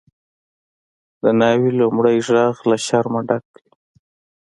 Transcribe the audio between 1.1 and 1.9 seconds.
د ناوی